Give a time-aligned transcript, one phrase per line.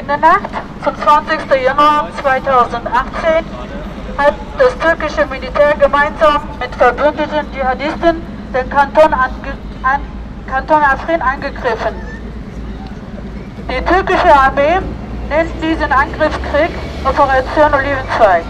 [0.00, 0.48] In der Nacht
[0.82, 1.62] zum 20.
[1.62, 3.44] Januar 2018
[4.16, 8.22] hat das türkische Militär gemeinsam mit verbündeten Dschihadisten
[8.54, 9.52] den Kanton, ange,
[9.82, 10.00] an,
[10.50, 11.94] Kanton Afrin angegriffen.
[13.68, 14.78] Die türkische Armee
[15.28, 16.70] nennt diesen Angriffskrieg
[17.04, 18.44] Operation Olivenzweig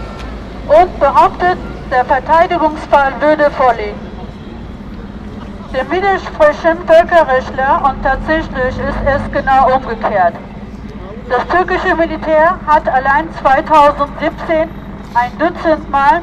[0.69, 1.57] und behauptet,
[1.91, 3.99] der Verteidigungsfall würde vorliegen.
[5.73, 10.35] Dem widersprechen Völkerrechtler und tatsächlich ist es genau umgekehrt.
[11.31, 14.69] Das türkische Militär hat allein 2017
[15.13, 16.21] ein Dutzend Mal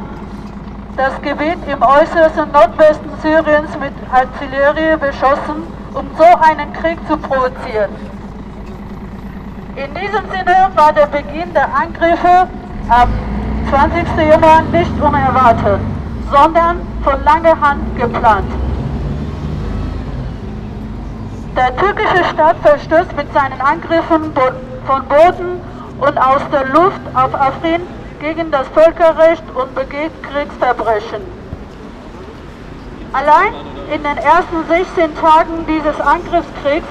[0.98, 5.62] das Gebiet im äußersten Nordwesten Syriens mit Artillerie beschossen,
[5.95, 7.91] um so einen Krieg zu provozieren.
[9.77, 12.46] In diesem Sinne war der Beginn der Angriffe
[12.90, 13.09] am
[13.70, 14.29] 20.
[14.29, 15.80] Januar nicht unerwartet,
[16.30, 18.52] sondern von langer Hand geplant.
[21.56, 24.34] Der türkische Staat verstößt mit seinen Angriffen
[24.88, 25.60] von Boden
[26.01, 27.83] und aus der Luft auf Afrin
[28.20, 31.21] gegen das Völkerrecht und begeht Kriegsverbrechen.
[33.12, 33.52] Allein
[33.95, 36.88] in den ersten 16 Tagen dieses Angriffskriegs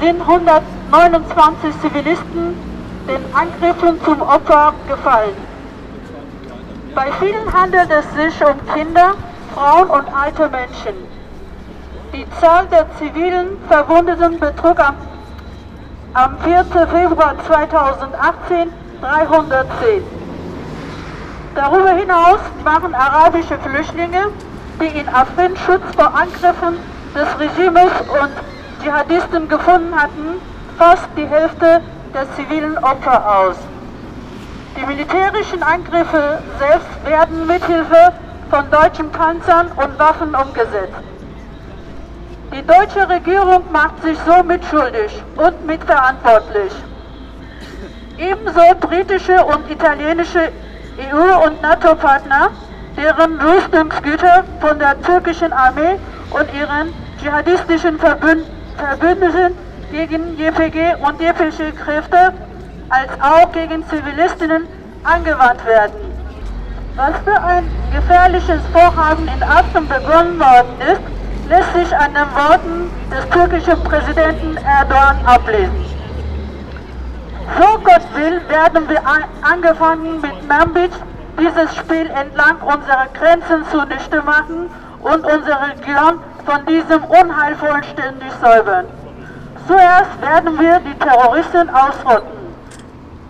[0.00, 2.56] sind 129 Zivilisten
[3.08, 5.36] den Angriffen zum Opfer gefallen.
[6.94, 9.14] Bei vielen handelt es sich um Kinder,
[9.54, 10.94] Frauen und alte Menschen.
[12.12, 14.96] Die Zahl der zivilen Verwundeten betrug am,
[16.14, 16.64] am 4.
[16.64, 20.02] Februar 2018 310.
[21.54, 24.28] Darüber hinaus machen arabische Flüchtlinge,
[24.80, 26.78] die in Afrin Schutz vor Angriffen
[27.14, 28.30] des Regimes und
[28.82, 30.40] Dschihadisten gefunden hatten,
[30.78, 31.80] fast die Hälfte
[32.12, 33.56] der zivilen Opfer aus.
[34.76, 38.12] Die militärischen Angriffe selbst werden mithilfe
[38.50, 40.94] von deutschen Panzern und Waffen umgesetzt.
[42.52, 46.72] Die deutsche Regierung macht sich so mitschuldig und mitverantwortlich.
[48.18, 50.50] Ebenso britische und italienische
[50.98, 52.50] EU- und NATO-Partner,
[52.96, 55.98] deren Rüstungsgüter von der türkischen Armee
[56.30, 59.54] und ihren dschihadistischen Verbündeten
[59.92, 62.32] gegen JPG und JPG Kräfte
[62.88, 64.66] als auch gegen Zivilistinnen
[65.04, 66.12] angewandt werden.
[66.96, 67.64] Was für ein
[67.94, 71.19] gefährliches Vorhaben in Afrin begonnen worden ist,
[71.50, 75.84] lässt sich an den Worten des türkischen Präsidenten Erdogan ablesen.
[77.58, 79.02] So Gott will, werden wir
[79.42, 80.90] angefangen mit Manbij
[81.40, 88.86] dieses Spiel entlang unserer Grenzen zunichte machen und unsere Region von diesem Unheilvollen ständig säubern.
[89.66, 92.38] Zuerst werden wir die Terroristen ausrotten.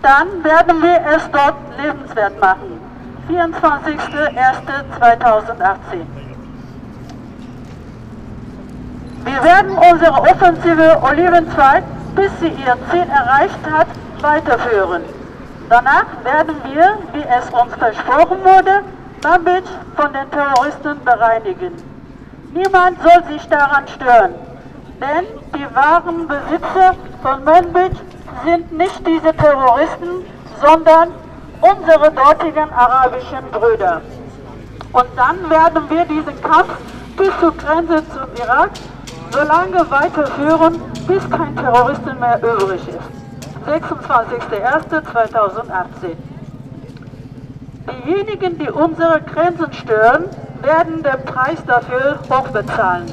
[0.03, 2.79] Dann werden wir es dort lebenswert machen.
[3.29, 6.20] 24.01.2018
[9.23, 11.83] Wir werden unsere offensive Olivenzweig,
[12.15, 13.87] bis sie ihr Ziel erreicht hat,
[14.21, 15.03] weiterführen.
[15.69, 18.81] Danach werden wir, wie es uns versprochen wurde,
[19.23, 19.61] Manbij
[19.95, 21.73] von den Terroristen bereinigen.
[22.53, 24.33] Niemand soll sich daran stören,
[24.99, 27.91] denn die wahren Besitzer von Manbij
[28.43, 30.25] sind nicht diese Terroristen,
[30.61, 31.09] sondern
[31.61, 34.01] unsere dortigen arabischen Brüder.
[34.93, 36.73] Und dann werden wir diesen Kampf
[37.17, 38.71] bis zur Grenze zum Irak
[39.31, 42.99] so lange weiterführen, bis kein Terroristen mehr übrig ist.
[43.67, 46.15] 26.01.2018.
[48.05, 50.25] Diejenigen, die unsere Grenzen stören,
[50.61, 53.05] werden den Preis dafür hoch bezahlen.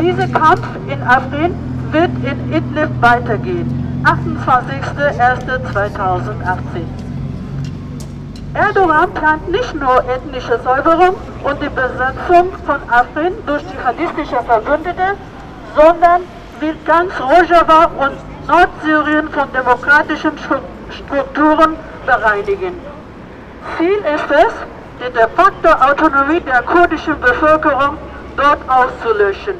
[0.00, 1.54] Dieser Kampf in Afrin
[1.90, 4.02] wird in Idlib weitergehen.
[4.04, 7.01] 28.01.2018.
[8.54, 15.16] Erdogan plant nicht nur ethnische Säuberung und die Besetzung von Afrin durch dschihadistische Verbündete,
[15.74, 16.20] sondern
[16.60, 18.12] will ganz Rojava und
[18.46, 20.32] Nordsyrien von demokratischen
[20.90, 22.78] Strukturen bereinigen.
[23.78, 24.52] Ziel ist es,
[25.00, 27.96] die de facto Autonomie der kurdischen Bevölkerung
[28.36, 29.54] dort auszulöschen.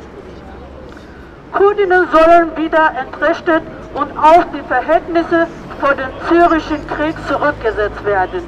[1.53, 3.63] Kurdinnen sollen wieder entrechtet
[3.95, 5.47] und auf die Verhältnisse
[5.81, 8.43] vor dem syrischen Krieg zurückgesetzt werden.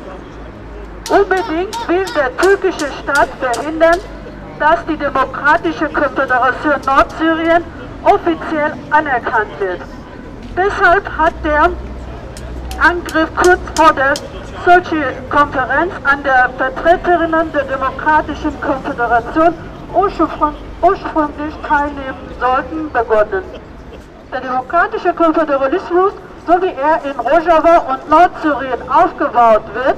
[1.10, 3.98] Unbedingt will der türkische Staat verhindern,
[4.58, 7.62] dass die Demokratische Konföderation Nordsyrien
[8.04, 9.80] offiziell anerkannt wird.
[10.56, 11.70] Deshalb hat der
[12.80, 14.14] Angriff kurz vor der
[14.64, 19.54] Sochi-Konferenz an der Vertreterinnen der Demokratischen Konföderation
[19.94, 23.44] ursprünglich teilnehmen sollten, begonnen.
[24.32, 26.12] Der demokratische Konföderalismus,
[26.46, 29.96] so wie er in Rojava und Nordsyrien aufgebaut wird,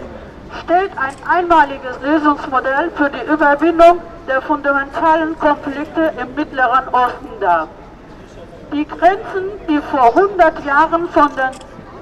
[0.63, 7.69] stellt ein einmaliges Lösungsmodell für die Überwindung der fundamentalen Konflikte im Mittleren Osten dar.
[8.73, 11.51] Die Grenzen, die vor 100 Jahren von den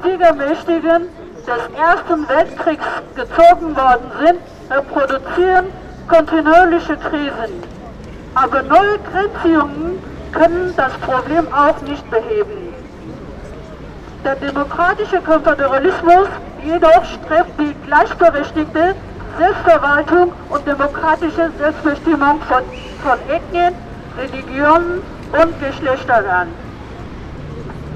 [0.02, 1.08] Siegermächtigen
[1.46, 4.40] des Ersten Weltkriegs gezogen worden sind,
[4.70, 5.66] reproduzieren
[6.08, 7.62] kontinuierliche Krisen.
[8.34, 10.02] Aber neue Grenzziehungen
[10.32, 12.74] können das Problem auch nicht beheben.
[14.24, 16.28] Der demokratische Konföderalismus
[16.64, 18.94] jedoch strebt die gleichberechtigte
[19.38, 22.62] Selbstverwaltung und demokratische Selbstbestimmung von,
[23.02, 23.74] von Ethnien,
[24.16, 25.02] Religionen
[25.32, 26.48] und Geschlechtern an.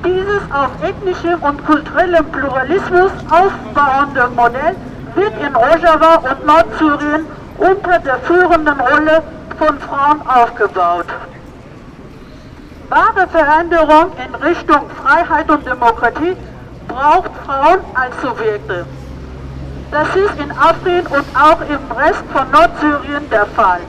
[0.04, 4.76] Dieses auf ethnischem und kulturellem Pluralismus aufbauende Modell
[5.14, 7.26] wird in Rojava und Nordsyrien
[7.58, 9.22] unter der führenden Rolle
[9.58, 11.06] von Frauen aufgebaut.
[12.88, 16.36] Wahre Veränderung in Richtung Freiheit und Demokratie
[16.88, 18.84] braucht Frauen als Subjekte.
[19.90, 23.80] Das ist in Afrin und auch im Rest von Nordsyrien der Fall.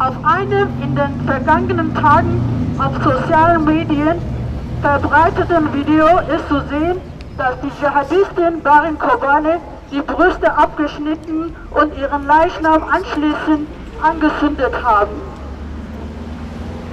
[0.00, 2.40] Auf einem in den vergangenen Tagen
[2.80, 4.16] auf sozialen Medien
[4.82, 6.96] verbreiteten Video ist zu sehen,
[7.38, 9.60] dass die Dschihadistin Barin Kobane
[9.92, 13.68] die Brüste abgeschnitten und ihren Leichnam anschließend
[14.02, 15.20] angezündet haben.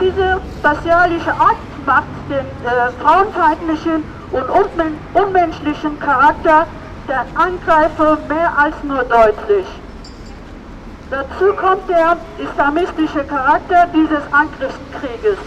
[0.01, 6.65] Diese bestialische Art macht den äh, frauenfeindlichen und unmen unmenschlichen Charakter
[7.07, 9.65] der Angreifer mehr als nur deutlich.
[11.11, 15.37] Dazu kommt der islamistische Charakter dieses Angriffskrieges.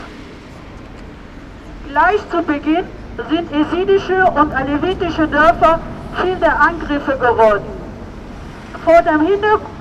[1.88, 2.84] Gleich zu Beginn
[3.30, 5.80] sind esidische und alevitische Dörfer
[6.20, 7.64] Ziel der Angriffe geworden.
[8.84, 9.75] Vor dem Hintergrund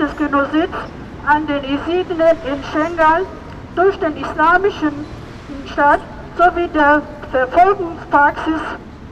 [0.00, 0.76] des Genozids
[1.26, 3.22] an den Esidien in Schengal
[3.76, 5.04] durch den islamischen
[5.66, 6.00] Staat
[6.36, 8.62] sowie der Verfolgungspraxis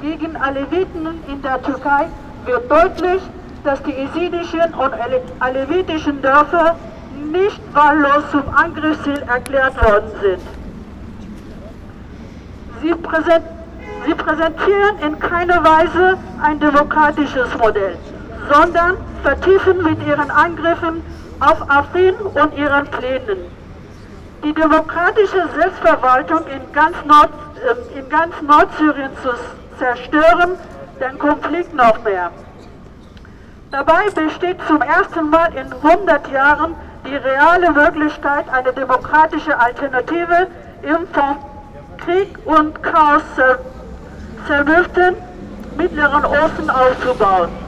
[0.00, 2.06] gegen Aleviten in der Türkei
[2.46, 3.22] wird deutlich,
[3.64, 4.92] dass die esidischen und
[5.40, 6.76] alevitischen Dörfer
[7.32, 10.42] nicht wahllos zum Angriffsziel erklärt worden sind.
[12.80, 13.44] Sie, präsent,
[14.06, 17.96] sie präsentieren in keiner Weise ein demokratisches Modell,
[18.52, 21.02] sondern vertiefen mit ihren Angriffen
[21.40, 23.38] auf Afrin und ihren Plänen.
[24.44, 29.30] Die demokratische Selbstverwaltung in ganz, Nord, äh, in ganz Nordsyrien zu
[29.78, 30.52] zerstören,
[31.00, 32.30] den Konflikt noch mehr.
[33.70, 36.74] Dabei besteht zum ersten Mal in 100 Jahren
[37.04, 40.46] die reale Möglichkeit, eine demokratische Alternative
[40.82, 41.36] im vom
[41.98, 43.22] Krieg und Chaos
[44.46, 45.16] zermürbten
[45.76, 47.67] Mittleren Osten aufzubauen.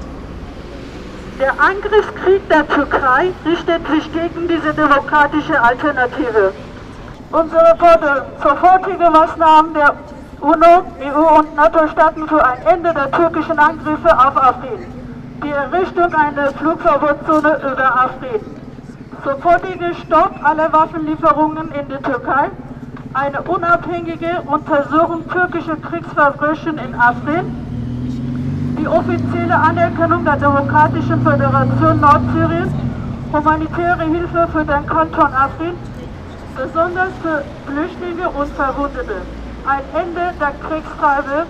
[1.40, 6.52] Der Angriffskrieg der Türkei richtet sich gegen diese demokratische Alternative.
[7.32, 7.78] Unsere
[8.42, 9.94] sofortige Maßnahmen der
[10.42, 14.84] UNO, EU und NATO-Staaten für ein Ende der türkischen Angriffe auf Afrin.
[15.42, 18.42] Die Errichtung einer Flugverbotszone über Afrin.
[19.24, 22.48] Sofortige Stopp aller Waffenlieferungen in die Türkei
[23.14, 27.44] eine unabhängige Untersuchung türkischer Kriegsverbrechen in Afrin,
[28.80, 32.72] die offizielle Anerkennung der Demokratischen Föderation Nordsyrien,
[33.32, 35.74] humanitäre Hilfe für den Kanton Afrin,
[36.56, 39.16] besonders für Flüchtlinge und Verwundete,
[39.66, 41.46] ein Ende der Kriegstreibe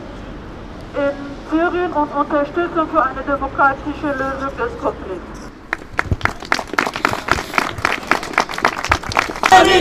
[0.95, 1.13] in
[1.51, 5.51] Syrien und Unterstützung für eine demokratische Lösung des Konflikts.
[9.51, 9.81] Solidarität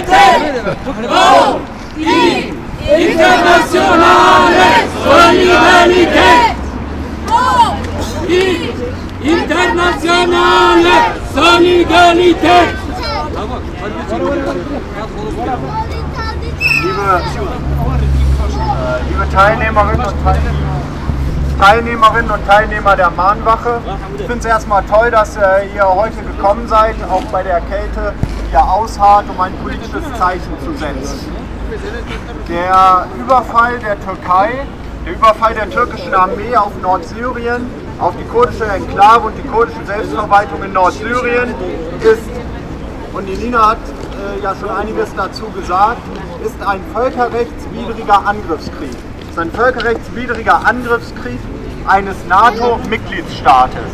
[1.95, 6.58] die internationale Solidarität.
[9.21, 12.75] Internationale Solidarität.
[16.81, 17.21] Liebe,
[19.09, 20.59] liebe Teilnehmerinnen und Teilnehmer,
[21.59, 23.81] Teilnehmerinnen und Teilnehmer der Mahnwache.
[24.17, 28.13] Ich finde es erstmal toll, dass äh, ihr heute gekommen seid, auch bei der Kälte
[28.53, 31.19] ihr ausharrt, um ein politisches Zeichen zu setzen.
[32.47, 34.65] Der Überfall der Türkei,
[35.05, 40.63] der Überfall der türkischen Armee auf Nordsyrien, auf die kurdische Enklave und die kurdische Selbstverwaltung
[40.63, 41.53] in Nordsyrien
[42.01, 42.23] ist,
[43.13, 46.01] und die Nina hat äh, ja schon einiges dazu gesagt,
[46.45, 48.95] ist ein völkerrechtswidriger Angriffskrieg.
[49.23, 51.39] Es ist ein völkerrechtswidriger Angriffskrieg
[51.87, 53.91] eines NATO-Mitgliedstaates.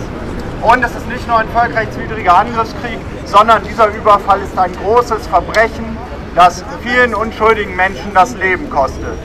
[0.62, 5.98] Und es ist nicht nur ein völkerrechtswidriger Angriffskrieg, sondern dieser Überfall ist ein großes Verbrechen
[6.36, 9.18] das vielen unschuldigen Menschen das Leben kostet.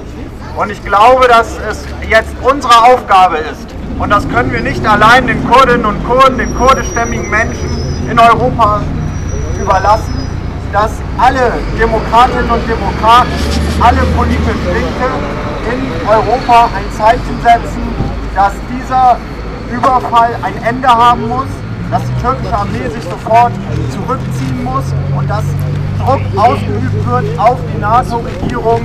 [0.57, 3.67] Und ich glaube, dass es jetzt unsere Aufgabe ist,
[4.01, 7.69] und das können wir nicht allein den Kurdinnen und Kurden, den kurdischstämmigen Menschen
[8.11, 8.81] in Europa
[9.61, 10.15] überlassen,
[10.73, 13.31] dass alle Demokratinnen und Demokraten,
[13.81, 15.11] alle politisch Linke
[15.71, 17.83] in Europa ein Zeichen setzen,
[18.35, 19.19] dass dieser
[19.71, 21.49] Überfall ein Ende haben muss,
[21.91, 23.53] dass die türkische Armee sich sofort
[23.91, 24.85] zurückziehen muss
[25.17, 25.45] und dass
[25.99, 28.81] Druck ausgeübt wird auf die NATO-Regierung,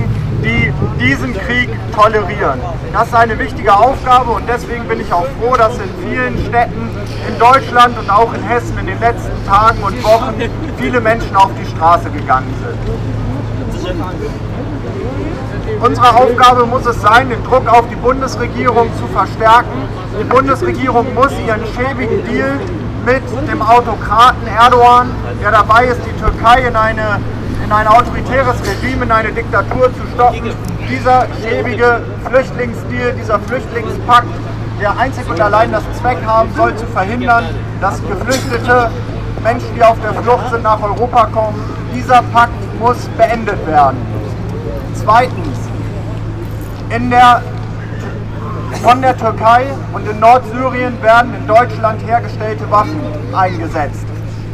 [0.46, 2.60] die diesen Krieg tolerieren.
[2.92, 6.88] Das ist eine wichtige Aufgabe und deswegen bin ich auch froh, dass in vielen Städten
[7.28, 10.34] in Deutschland und auch in Hessen in den letzten Tagen und Wochen
[10.78, 12.78] viele Menschen auf die Straße gegangen sind.
[15.80, 19.88] Unsere Aufgabe muss es sein, den Druck auf die Bundesregierung zu verstärken.
[20.18, 22.58] Die Bundesregierung muss ihren schäbigen Deal
[23.04, 25.10] mit dem Autokraten Erdogan,
[25.42, 27.20] der dabei ist, die Türkei in, eine,
[27.66, 30.52] in ein autoritäres Regime, in eine Diktatur zu stoppen.
[30.88, 34.28] Dieser schäbige Flüchtlingsdeal, dieser Flüchtlingspakt,
[34.80, 37.44] der einzig und allein das Zweck haben soll, zu verhindern,
[37.80, 38.90] dass Geflüchtete,
[39.42, 41.60] Menschen, die auf der Flucht sind, nach Europa kommen.
[41.92, 43.98] Dieser Pakt muss beendet werden.
[44.94, 45.58] Zweitens,
[46.90, 47.42] in der,
[48.84, 53.00] von der Türkei und in Nordsyrien werden in Deutschland hergestellte Waffen
[53.34, 54.06] eingesetzt.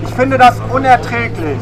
[0.02, 1.58] Ich finde das unerträglich.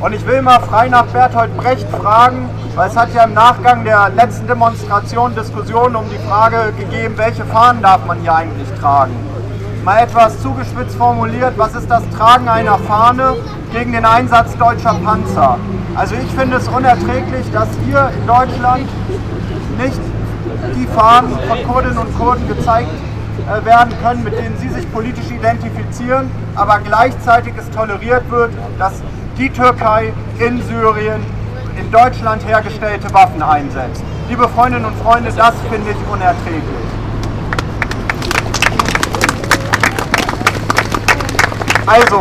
[0.00, 3.84] Und ich will mal frei nach Bertolt Brecht fragen, weil es hat ja im Nachgang
[3.84, 9.12] der letzten Demonstration Diskussionen um die Frage gegeben, welche Fahnen darf man hier eigentlich tragen.
[9.84, 13.36] Mal etwas zugespitzt formuliert, was ist das Tragen einer Fahne
[13.72, 15.58] gegen den Einsatz deutscher Panzer?
[15.94, 18.88] Also ich finde es unerträglich, dass hier in Deutschland
[19.76, 20.00] nicht
[20.76, 25.30] die Fahnen von Kurdinnen und Kurden gezeigt äh, werden können, mit denen sie sich politisch
[25.30, 28.94] identifizieren, aber gleichzeitig es toleriert wird, dass
[29.40, 31.24] die Türkei in Syrien
[31.78, 34.04] in Deutschland hergestellte Waffen einsetzt.
[34.28, 36.62] Liebe Freundinnen und Freunde, das finde ich unerträglich.
[41.86, 42.20] Also,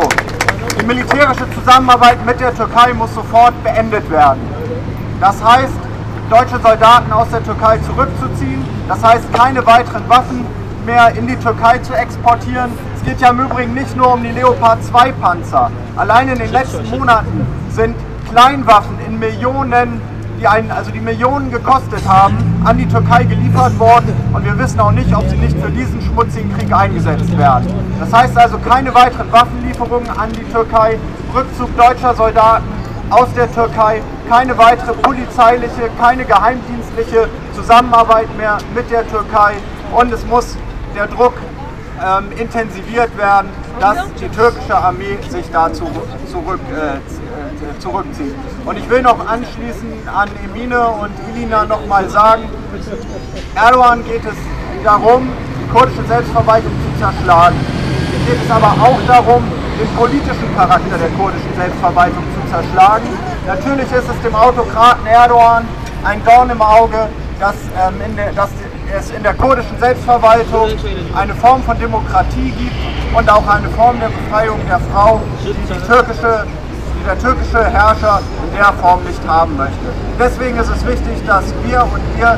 [0.79, 4.39] die militärische Zusammenarbeit mit der Türkei muss sofort beendet werden.
[5.19, 5.73] Das heißt,
[6.29, 8.63] deutsche Soldaten aus der Türkei zurückzuziehen.
[8.87, 10.45] Das heißt, keine weiteren Waffen
[10.85, 12.71] mehr in die Türkei zu exportieren.
[12.99, 15.71] Es geht ja im Übrigen nicht nur um die Leopard 2 Panzer.
[15.95, 17.95] Allein in den letzten Monaten sind
[18.29, 20.01] Kleinwaffen in Millionen,
[20.37, 24.13] die einen, also die Millionen gekostet haben, an die Türkei geliefert worden.
[24.33, 27.73] Und wir wissen auch nicht, ob sie nicht für diesen schmutzigen Krieg eingesetzt werden.
[28.01, 30.99] Das heißt also keine weiteren Waffenlieferungen an die Türkei,
[31.33, 32.67] Rückzug deutscher Soldaten
[33.11, 39.53] aus der Türkei, keine weitere polizeiliche, keine geheimdienstliche Zusammenarbeit mehr mit der Türkei.
[39.95, 40.57] Und es muss
[40.93, 41.33] der Druck
[42.05, 45.85] ähm, intensiviert werden, dass die türkische Armee sich dazu
[46.31, 48.35] zurück, äh, zurückzieht.
[48.65, 52.43] Und ich will noch anschließend an Emine und Ilina nochmal sagen,
[53.55, 54.35] Erdogan geht es
[54.83, 55.29] darum,
[55.59, 57.55] die kurdische Selbstverwaltung zu zerschlagen.
[58.11, 59.43] Hier geht es aber auch darum,
[59.79, 63.07] den politischen Charakter der kurdischen Selbstverwaltung zu zerschlagen.
[63.47, 65.65] Natürlich ist es dem Autokraten Erdogan
[66.03, 67.07] ein Dorn im Auge,
[67.39, 68.49] dass, ähm, der, dass
[68.97, 70.69] es in der kurdischen Selbstverwaltung
[71.15, 72.75] eine Form von Demokratie gibt
[73.15, 76.45] und auch eine Form der Befreiung der Frau, die, die türkische,
[76.99, 79.75] die der türkische Herrscher in der Form nicht haben möchte.
[80.19, 82.37] Deswegen ist es wichtig, dass wir und ihr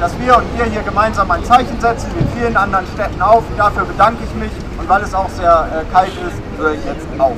[0.00, 3.42] dass wir und ihr hier gemeinsam ein Zeichen setzen, in vielen anderen Städten auch.
[3.58, 7.06] Dafür bedanke ich mich und weil es auch sehr äh, kalt ist, höre ich jetzt
[7.18, 7.36] auf.